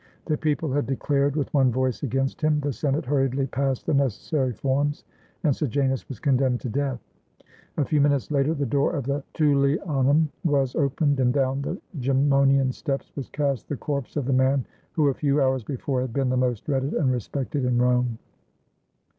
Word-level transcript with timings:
The 0.25 0.35
people 0.35 0.71
had 0.73 0.87
declared 0.87 1.35
with 1.35 1.53
one 1.53 1.71
voice 1.71 2.01
against 2.01 2.41
him. 2.41 2.59
The 2.59 2.73
Senate 2.73 3.05
hurriedly 3.05 3.45
passed 3.45 3.85
the 3.85 3.93
necessary 3.93 4.51
forms, 4.51 5.03
and 5.43 5.55
Sejanus 5.55 6.09
was 6.09 6.19
condemned 6.19 6.59
to 6.61 6.69
death. 6.69 6.99
A 7.77 7.85
few 7.85 8.01
minutes 8.01 8.31
later 8.31 8.55
the 8.55 8.65
door 8.65 8.95
of 8.95 9.03
the 9.05 9.23
Tullianum 9.35 10.29
was 10.43 10.75
opened, 10.75 11.19
and 11.19 11.31
down 11.31 11.61
the 11.61 11.79
Gemonian 11.99 12.71
steps 12.71 13.11
was 13.15 13.29
cast 13.29 13.69
the 13.69 13.77
corpse 13.77 14.15
of 14.15 14.25
the 14.25 14.33
man 14.33 14.65
who 14.93 15.07
a 15.09 15.13
few 15.13 15.39
hours 15.39 15.63
before 15.63 16.01
had 16.01 16.13
been 16.13 16.29
the 16.29 16.35
most 16.35 16.65
dreaded 16.65 16.95
and 16.95 17.11
respected 17.11 17.63
in 17.63 17.77
Rome. 17.77 18.17